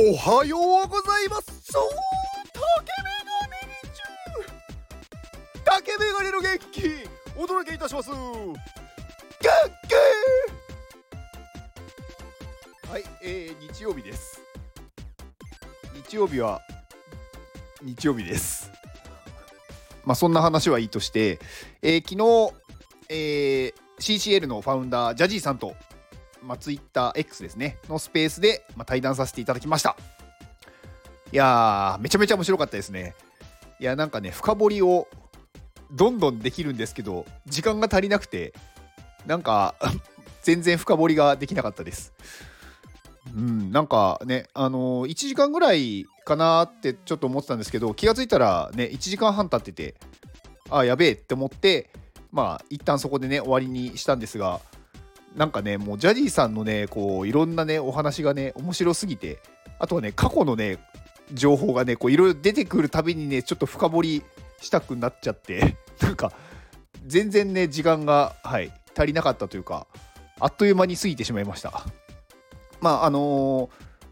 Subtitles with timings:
[0.00, 1.72] おはようございます。
[1.72, 1.88] そう
[2.52, 2.62] 竹
[3.02, 3.10] メ
[3.42, 4.46] ガネにちゅ
[5.64, 7.02] 竹メガネの元気
[7.36, 8.08] お届けいたします。
[8.08, 8.54] 元
[12.84, 12.88] 気!
[12.88, 14.40] はい、えー、日曜日です。
[16.08, 16.60] 日曜日は
[17.82, 18.70] 日曜日です。
[20.04, 21.40] まあそんな話はいいとして、
[21.82, 22.54] えー、昨日、
[23.08, 25.74] えー、CCL のファウンダージャジーさんと
[26.42, 29.96] まあ、TwitterX ですね、のスペースで、まあ、対談させていただきました。
[31.32, 33.14] いやー、めちゃめちゃ面白かったですね。
[33.80, 35.08] いや、なんかね、深掘りを
[35.92, 38.54] どんどんできるんですけど、時間が足りなくて、
[39.26, 39.74] なんか、
[40.42, 42.12] 全然深掘りができなかったです。
[43.34, 49.96] うん、なんかね、あのー、1時間ぐらいかなってちょっと思ってたんですけど、気がついたらね、1時間半経ってて、
[50.70, 51.90] あ、やべえって思って、
[52.30, 54.60] まあ、一旦そこでね、終わりにしたんですが、
[55.36, 59.38] なんかね、もうジャジーさんのね、こういろんなね、お話がね、面白すぎて、
[59.78, 60.78] あとはね、過去のね、
[61.32, 64.22] 情報がね、こういろいろ出てくるたびにね、ちょっと深掘り
[64.60, 66.32] したくなっちゃって、 なんか、
[67.06, 69.86] 全然ね、時間が、はい、足りなかったというか、
[70.40, 71.84] あっという間に過ぎてしまいました。
[72.80, 73.70] まあ、あのー、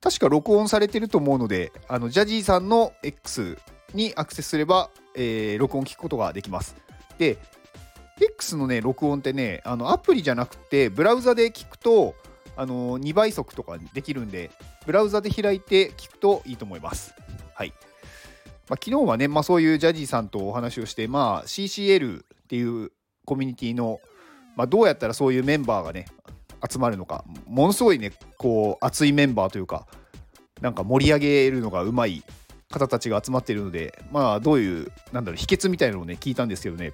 [0.00, 3.58] 確か録音されてると思うので、あのジャジーさんの X
[3.94, 6.76] にアクセスすれば、えー、録音聞くことができます。
[7.18, 7.38] で、
[8.20, 12.14] X のね、録音ってね、あのアプリじゃなくて、ブラウザで聞くと、
[12.56, 14.50] あの2倍速とかできるんで、
[14.86, 17.14] ブラウザで開いて聞くといいと思います。
[17.54, 17.72] はい。
[18.68, 22.90] まあ、昨日はね、まあ、そういうジャジーさんとお話をして、まあ、CCL っていう
[23.24, 24.00] コミュニティの、
[24.56, 26.06] まあ、どうやったらそういうメンバーがね、
[26.68, 29.86] 集まるのか、ものすごいね、こう、熱いメンバーというか、
[30.60, 32.24] なんか盛り上げるのがうまい
[32.70, 36.92] 方たちが集まっているので、まあ、どういう、なんだろう、秘訣みたいなのをね、聞いたんですけどね、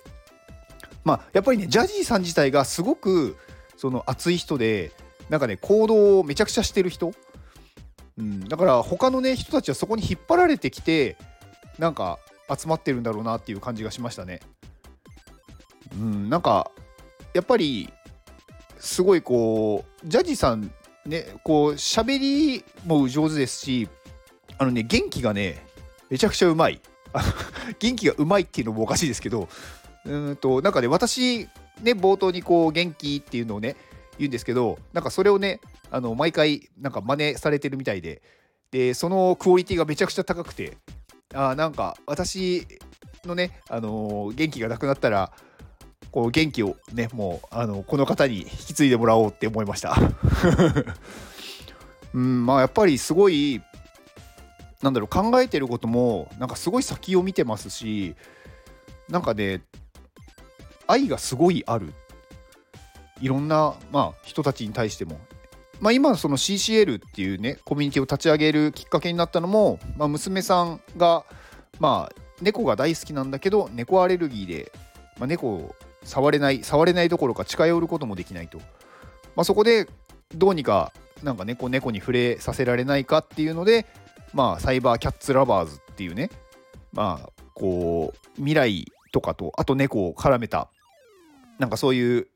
[1.05, 3.36] まあ、やっぱりね、ジャジーさん自体がすごく
[3.77, 4.92] その熱い人で、
[5.28, 7.12] なんかね、行動をめちゃくちゃしてる人、
[8.19, 11.17] うん、だから他のね、人たちはそこに引っ張られてきて、
[11.79, 12.18] なんか
[12.48, 14.40] 集まってるんだろうなっていう感じがしましたね。
[15.95, 16.70] うん、なんか、
[17.34, 17.92] やっぱり、
[18.79, 20.70] すごいこう、ジャジーさん、
[21.06, 23.89] ね、こう、喋りも上手ですし、
[24.58, 25.67] あのね、元気がね、
[26.11, 26.80] めちゃくちゃうまい。
[27.79, 29.48] 元気がうまいっていうのもおかしいですけど、
[30.07, 31.48] うんとなんかね私
[31.83, 33.77] ね冒頭にこう元気っていうのをね
[34.19, 35.61] 言うんですけどなんかそれをね
[35.91, 38.23] あの毎回なんか真似されてるみたいで
[38.70, 40.77] でそのクオリティがめちゃくちゃ高くて
[41.33, 42.67] あなんか私
[43.27, 45.33] のね、あのー、元気がなくなったら
[46.11, 49.97] こう元気をねもうあのこの方に引き継いでもらおうって思いました。
[52.15, 53.61] うんまあやっぱりすごい
[54.81, 58.15] なんだろう考えてることもなんかすごい先を見てますし
[59.09, 59.63] なんかね
[60.86, 61.92] 愛がすごいある。
[63.20, 65.18] いろんな、まあ、人たちに対しても、
[65.80, 71.24] まあ、今その CCL っていうねコミュニティを立ち上げるきっかけになったのも、まあ、娘さんが、
[71.78, 74.73] まあ、猫が大好きなんだけど猫アレルギーで、
[75.18, 75.74] まあ、猫を
[76.05, 78.58] 触れない触れないどころか近寄ることもできないと、
[79.36, 79.89] まあ、そこで
[80.34, 80.92] どうにか
[81.23, 83.86] なんか猫猫に触れさせられないかっていうので、
[84.33, 86.30] まあ、サイバーキャッツラバーズっていうね
[86.92, 90.68] まあこう未来とかとあと猫を絡めた
[91.59, 92.29] なんかそういう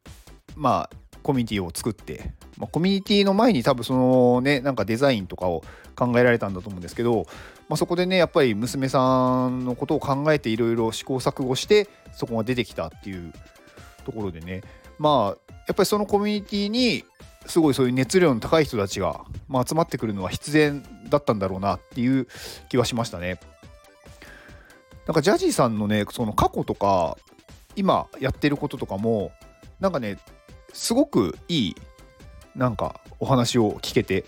[0.56, 5.62] まあコミュニティを作って、まあ、コミュニティの前に多分そのねなんかデザインとかを
[5.94, 7.26] 考えられたんだと思うんですけど、
[7.68, 13.32] まあ、そこでねやっぱり娘さんのことを考えていろいろ試行錯誤してそこが出てきたっていう
[14.04, 14.62] ところでね
[14.98, 17.04] まあやっぱりそのコミュニティに
[17.46, 22.26] すごいそういう熱量の高い人たちが、まあ、集まってくるのは必然だったんだろうなっていう
[22.68, 23.40] 気はしましたね。
[25.06, 27.16] なんかジャジーさんのねその過去とか
[27.78, 29.30] 今やってることとかも
[29.78, 30.18] なんかね
[30.72, 31.76] すごくいい
[32.56, 34.24] なんかお話を聞けて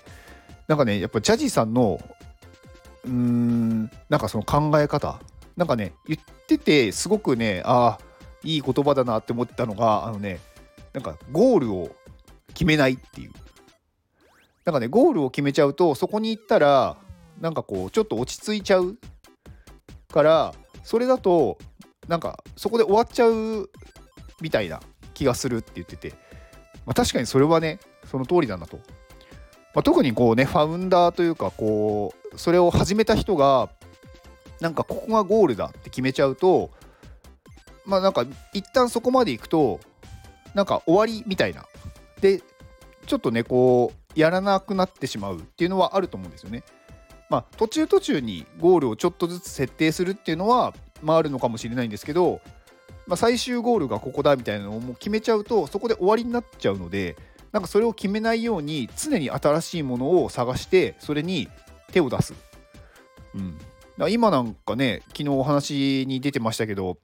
[0.68, 2.00] なんかねやっぱジャジーさんの
[3.04, 5.20] うーんなんかその考え方
[5.56, 8.04] なんかね言っててすごくねああ
[8.44, 10.38] いい言葉だなって思ったのがあのね
[10.92, 11.90] なんかゴールを
[12.54, 13.32] 決めないっていう。
[14.64, 16.96] なんかねゴールを決めちゃうとそこに行ったら
[17.40, 18.98] なんかこうちょっと落ち着いちゃう
[20.12, 20.54] から
[20.84, 21.58] それだと
[22.10, 23.70] なんかそこで終わっちゃう
[24.40, 24.80] みたいな
[25.14, 26.10] 気がするって言ってて、
[26.84, 28.78] まあ、確かにそれはねその通りだなと、
[29.76, 33.68] まあ、特にこうねファウンダーというかこうそれを始めた人が
[34.60, 36.72] なんかここがゴールだって決めちゃうと
[37.86, 39.78] まあなんか一旦そこまで行くと
[40.54, 41.64] なんか終わりみたいな。
[42.20, 42.42] で
[43.06, 46.64] ちょっとねこうやらなくなってしまうっていうのはあると思うんですよね。
[47.28, 52.40] まあ、途中途中にゴールをちょっとずつ設定するっていうのは、まあ、あるのかもしれないんですけど、
[53.06, 57.16] まあ、最終ゴールがここだみたいなのをもう決めちゃうとそこで終わりになっちゃうので
[57.52, 61.48] なんかそれを決めないように常に新しいものを探してそれに
[61.90, 62.34] 手を出す。
[63.34, 63.58] うん、
[63.98, 66.98] だ今なんかね昨日お話に出てましたけど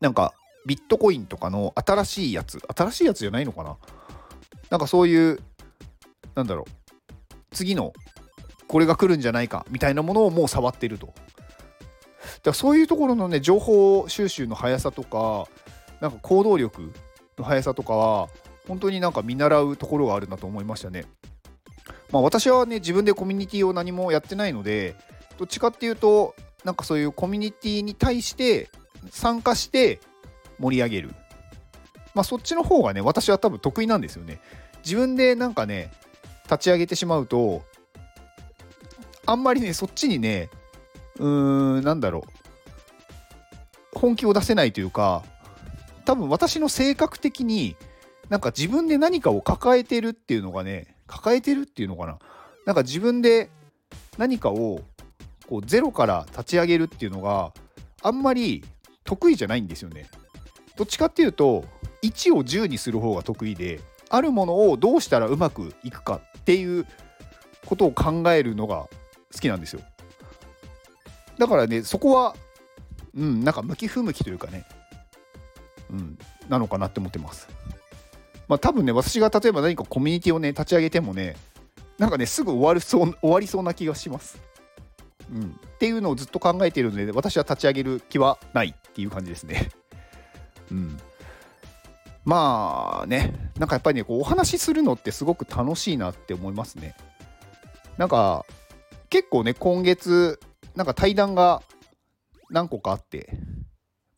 [0.00, 0.34] なんか
[0.66, 3.76] ビットコインとかの新しいやつ新しいやつじゃないのかな？
[4.70, 5.40] なんかそういう
[6.34, 7.92] なんだろう次の
[8.66, 11.14] これが来るんじゃないかみたいなものをもう触ってると。
[12.36, 15.46] だからそういうところのね情報収集の速さとか
[16.00, 16.92] なんか行動力
[17.38, 18.28] の速さとかは
[18.68, 21.04] 本当になんか見習うところがあるなと思いましたね。
[22.10, 24.94] まあ私はね自分でコミュニティを何もやってないので
[25.38, 26.34] どっちかっていうと
[26.64, 28.70] なんかそういうコミュニティに対して
[29.10, 30.00] 参加して
[30.58, 31.14] 盛り上げる。
[32.14, 34.40] まあそっちの方がね私は多分得意なんですよね。
[34.84, 35.92] 自分でなんかね
[36.44, 37.62] 立ち上げてしまうと
[39.26, 40.50] あんまりねそっちにね
[41.18, 42.24] うーんなんだろ
[43.94, 45.22] う本気を出せないというか
[46.04, 47.76] 多分私の性格的に
[48.28, 52.18] なんか自分で何かを抱えてるっていうのがね抱えてるっていうのかな
[52.66, 53.50] なんか自分で
[54.18, 54.80] 何かを
[55.46, 57.52] こうゼロから立ち上げるっていうのが
[58.02, 58.64] あんまり
[59.04, 60.08] 得意じゃないんですよね。
[60.76, 61.64] どっちかっていうと
[62.02, 66.86] 1を10にする方が得意であるものをどうしたらうまくいくかっていう
[67.66, 68.88] ことを考えるのが
[69.32, 69.80] 好きなんですよ。
[71.38, 72.36] だからねそこは
[73.14, 74.64] うんなんか向き不向きというかね
[75.90, 77.48] うんなのかなって思ってます。
[78.48, 81.36] まあ多分ね私が例えば何かコミュニティをね立ち上げてもね
[81.98, 84.38] なんかねすぐ終わるそう終わりそうな気がします。
[85.32, 89.70] うん、っていうのをずっと考えているので私は立ち上げる気はないっていう感じですね。
[90.70, 90.98] うん、
[92.24, 96.94] まあねなんかやっぱりねこうお話しするのってすごく楽しいなって思いますね。
[97.96, 98.44] なんか
[99.08, 100.40] 結構ね今月
[100.76, 101.62] なんか対談が
[102.50, 103.30] 何個かあって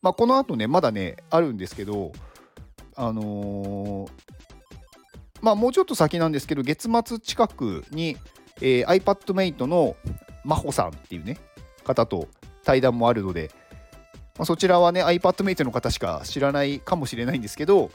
[0.01, 2.11] まあこの後ねまだねあるんですけど
[2.95, 4.09] あのー、
[5.41, 8.17] まあもうちょっと先なんですけど月末近くに、
[8.61, 9.95] えー、iPadMate の
[10.43, 11.37] 真帆さんっていうね
[11.83, 12.27] 方と
[12.63, 13.51] 対談もあるので、
[14.37, 17.91] まあ、そちらはね iPadMate の方しか知らないかもしれないんですけど、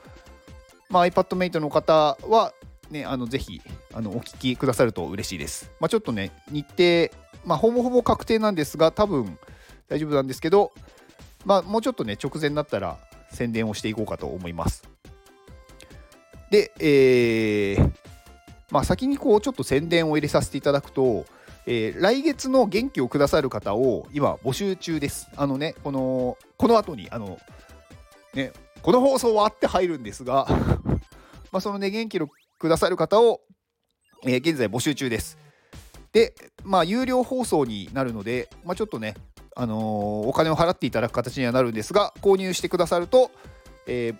[0.88, 2.52] まあ、iPadMate の方は
[2.90, 3.60] ねあのぜひ
[3.92, 9.38] あのお聞きくださると嬉しいです、まあ、ちょっとね日程まあほぼほぼ確定なんですが多分
[9.88, 10.72] 大丈夫なんですけど
[11.44, 12.98] まあもうちょっとね直前になったら
[13.30, 14.88] 宣伝をしていこうかと思います
[16.50, 17.92] で、えー、
[18.70, 21.24] まあ先にこうちょっと宣伝を入れさせていただくと
[21.64, 25.28] えー、来月の元気をくださる方を今募集中です。
[25.36, 27.38] あのね、この、この後に、あの、
[28.34, 28.52] ね、
[28.82, 30.46] この放送はあって入るんですが
[31.52, 32.28] まあそのね、元気を
[32.58, 33.42] くださる方を、
[34.24, 35.38] えー、現在募集中です。
[36.12, 39.14] で、まあ、有料放送になるので、まあ、ちょっとね、
[39.56, 43.30] あのー、お金を払っていただく形にはなるんですが、購入してくださると、
[43.86, 44.16] えー、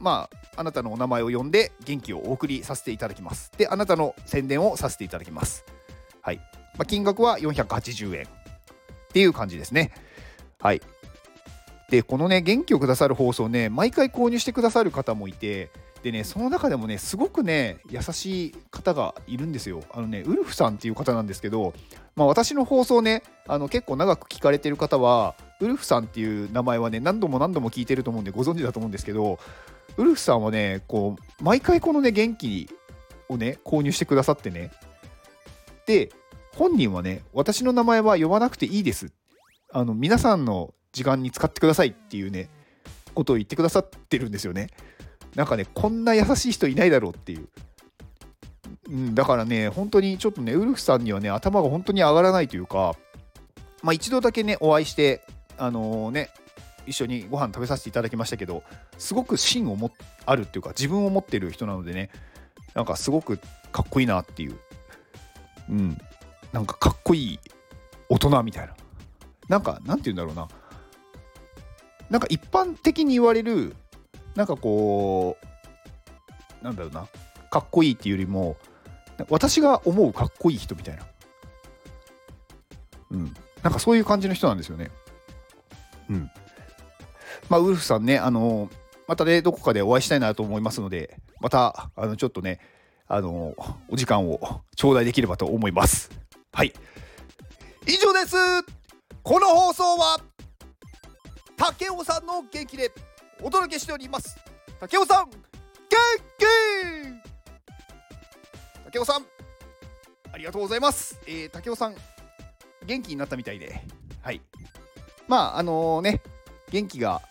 [0.00, 3.52] まあ、あなたのお名前を呼んで元気をお送りさせていただきます。
[3.56, 5.64] で、あなたの宣伝をさせていただきます。
[6.22, 6.36] はい。
[6.76, 8.28] まあ、金額は480円っ
[9.12, 9.92] ていう感じですね。
[10.58, 10.82] はい。
[11.90, 15.70] で、このね、元気をくださる放送ね、毎回購入してくださる方もいて、
[16.02, 19.82] でね、その中でもね、すごくね、優しい方がいるんですよ。
[19.90, 21.74] あのね、ウルフさんっていう方なんですけど、
[22.14, 29.38] まあ、私の放送ね、あの結構長く聞かれてる方は、ウルフさんっていう名前はね、何度も何度も聞いてると思うんでご存知だと思うんですけど、
[29.96, 32.68] ウルフさんはね、こう、毎回このね、元気
[33.28, 34.70] をね、購入してくださってね、
[35.86, 36.10] で、
[36.54, 39.12] 本人はね、私の名前は呼ばなくていいです。
[39.72, 42.48] あの、皆さんの時間に使ってくださいっていうね、
[43.14, 44.68] ことを言ってくださってるんですよね。
[45.34, 47.48] なんかね、こんな優しい人いないだろうっていう。
[48.88, 52.94] うん、だからね、本当にちょっとね、ウルフさんにはね、頭が本当に上がらないというか、
[53.82, 55.22] まあ一度だけね、お会いして、
[55.58, 56.30] あのー、ね、
[56.86, 58.62] 一緒にご飯食べさせていただきましたけど、
[58.96, 59.92] すごく芯をも
[60.24, 62.10] あるっていうか、自分を持ってる人なのでね、
[62.74, 63.38] なんかすごく
[63.72, 64.58] かっこいいなっていう。
[65.68, 65.98] うん。
[66.52, 67.40] なんかかっこいい
[68.08, 68.74] 大人みたいな。
[69.48, 70.48] なんか、なんて言うんだろうな。
[72.10, 73.76] なんか一般的に言われる、
[74.38, 75.36] なんかこ
[76.62, 77.08] う、なんだろうな。
[77.50, 78.56] かっこいいっていうよりも、
[79.28, 81.02] 私が思うかっこいい人みたいな。
[83.10, 83.34] うん。
[83.64, 84.92] なんかそういう感じの人なんですよね。
[86.08, 86.30] うん。
[87.48, 88.70] まあ、ウルフさんね、あの
[89.08, 92.60] またね、どこかでお会いしたいなと思いますので、また、あの、ちょっとね、
[93.08, 93.56] あの
[93.88, 96.10] お時間を頂戴できればと思います。
[96.52, 96.72] はい
[97.86, 98.36] 以上です
[99.22, 100.20] この放送は
[101.56, 102.92] 竹雄さんの元気で
[103.42, 104.36] お届けしております。
[104.80, 105.36] 竹雄さん元
[106.38, 106.44] 気
[108.84, 109.26] 竹雄さん
[110.32, 111.94] ありがとうございます、えー、竹雄さん
[112.86, 113.82] 元気になったみたいで。
[114.22, 114.40] はい。
[115.26, 116.20] まああのー、ね
[116.70, 117.22] 元気が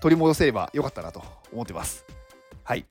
[0.00, 2.04] 取り戻せればよかったなと思ってます。
[2.64, 2.84] はい、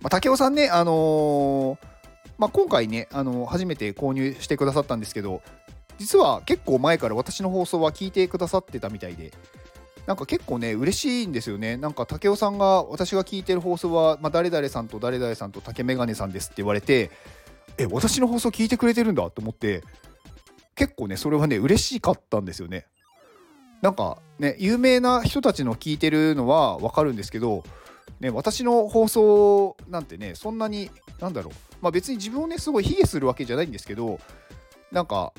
[0.00, 1.94] まあ、竹雄さんねあのー
[2.38, 5.42] まあ、今回ねあの初めて購入してくださったんですけど
[5.98, 9.32] 実は結構前から私の放送は聞いてくださってたみたいで
[10.06, 11.76] なんか結構ね嬉しいんですよね。
[11.76, 17.10] なんか武雄さんが私が聞いてる放送は、まあ、誰々さんと誰々さんと竹メガネさんですって言われて
[17.78, 19.82] え私の放送聞いてくれてるんだと思って
[20.74, 22.86] 結構ねそれはね嬉しかったんですよね。
[23.80, 27.64] なんかね有名な人たちの聞いてるのは分かるんですけど
[28.20, 31.54] ね、私の放送なんてねそんなになんだろう。
[31.80, 34.18] まあ別に自分をねすごい卑下するわけじゃないんですけど
[34.92, 35.32] なんか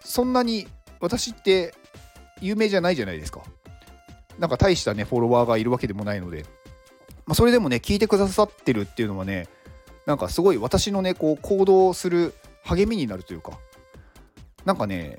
[0.00, 0.66] そんなに
[1.00, 1.74] 私って
[2.40, 3.42] 有名じゃないじゃないですか。
[4.38, 6.44] なんか大したねフォロワーがいるわけでもないので、
[7.26, 9.48] まあ、それでもね聞いてくださってるっていうのはね
[10.06, 12.34] なんかすごい私のねこう行動する
[12.64, 13.52] 励みになるというか
[14.64, 15.18] なんかね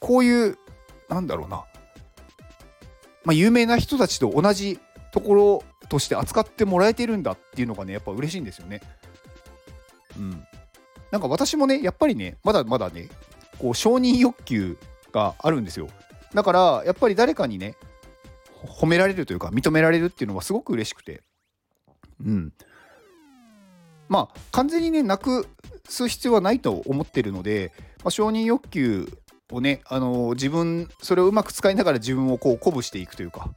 [0.00, 0.58] こういう
[1.08, 1.64] なんだろうな
[3.24, 4.78] まあ有名な人たちと同じ
[5.12, 8.80] ところとして扱ってもらえてるんだっていうのがねやっぱ嬉しいんですよね。
[10.16, 10.44] うん。
[11.10, 13.08] なんか私もねやっぱりねまだまだね
[13.58, 14.76] こう承認欲求
[15.12, 15.88] があるんですよ。
[16.34, 17.74] だからやっぱり誰かにね
[18.66, 21.22] 褒められるというか認められるっていうのはすごく嬉しくて。
[22.24, 22.52] うん。
[24.08, 25.46] まあ完全にねなく
[25.88, 29.08] す必要はないと思ってるので、まあ、承認欲求
[29.50, 33.50] をね、あのー、自分それをうまく使いながら自分をこう鼓舞していくというか、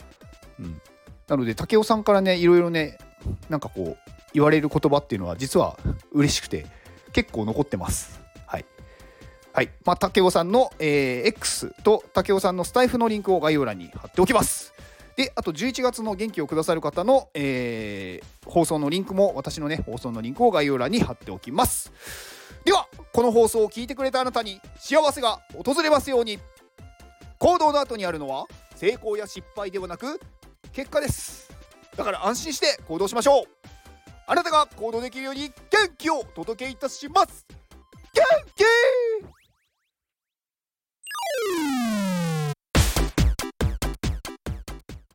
[0.59, 0.81] うん、
[1.27, 2.97] なので武雄さんからねいろいろね
[3.49, 5.77] なんかこう言われる言葉っていうのは実は
[6.11, 6.65] 嬉しくて
[7.11, 8.21] 結構残ってます。
[8.45, 8.65] はい。
[9.53, 9.69] はい。
[9.85, 14.73] まあ、武雄さんの、えー、X と武雄さんのスタイフのリンクを概要欄に貼っておきます。
[15.21, 21.93] で、あと11月の元気をくださる方の、えー、放送のリンクも、私のね、放送のリンクを概要欄に貼っておきます。
[22.65, 26.39] では、この放送を聞いてくれたあなたに幸せが訪れますように。
[27.37, 30.19] 行動の後にあるのは、成功や失敗ではなく、
[30.73, 31.51] 結果です
[31.95, 33.43] だから安心して行動しましょう
[34.25, 35.53] あなたが行動できるように元
[35.97, 37.45] 気をお届けいたします